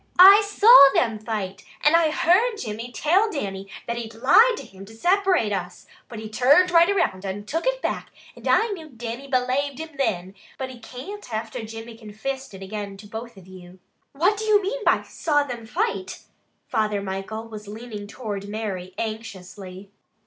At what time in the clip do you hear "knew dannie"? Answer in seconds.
8.69-9.27